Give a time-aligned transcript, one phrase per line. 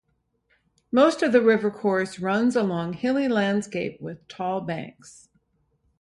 [0.91, 5.29] Most of the river course runs over hilly landscape with tall banks.